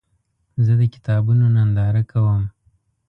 [0.65, 2.43] زه د کتابونو ننداره کوم.